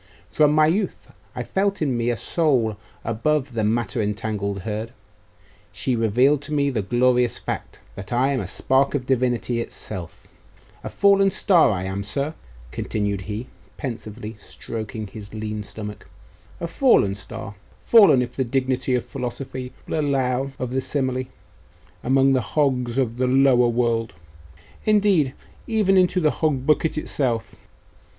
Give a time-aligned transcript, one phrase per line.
[0.31, 4.93] From my youth I felt in me a soul above the matter entangled herd.
[5.71, 10.25] She revealed to me the glorious fact, that I am a spark of Divinity itself.
[10.83, 12.33] A fallen star, I am, sir!'
[12.71, 13.45] continued he,
[13.77, 16.09] pensively, stroking his lean stomach
[16.59, 17.53] 'a fallen star!
[17.85, 21.25] fallen, if the dignity of philosophy will allow of the simile,
[22.03, 24.15] among the hogs of the lower world
[24.83, 25.35] indeed,
[25.67, 27.53] even into the hog bucket itself.